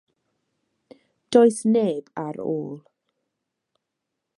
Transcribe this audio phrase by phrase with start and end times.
[1.35, 2.73] Does neb ar ôl.